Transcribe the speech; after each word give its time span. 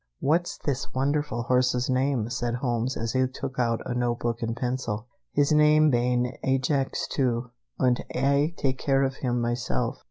What's 0.19 0.57
this 0.57 0.91
wonderful 0.95 1.43
horse's 1.43 1.87
name?" 1.87 2.27
said 2.31 2.55
Holmes, 2.55 2.97
as 2.97 3.13
he 3.13 3.27
took 3.27 3.59
out 3.59 3.81
a 3.85 3.93
notebook 3.93 4.41
and 4.41 4.57
pencil. 4.57 5.05
"His 5.31 5.51
name 5.51 5.91
bane 5.91 6.39
Ajax 6.43 7.07
II, 7.19 7.41
und 7.77 8.03
Ay 8.15 8.55
take 8.57 8.79
care 8.79 9.03
of 9.03 9.17
him 9.17 9.39
myself. 9.39 9.99